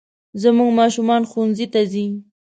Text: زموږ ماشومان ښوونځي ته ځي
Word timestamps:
زموږ 0.41 0.69
ماشومان 0.79 1.21
ښوونځي 1.29 1.67
ته 1.73 1.81
ځي 1.91 2.05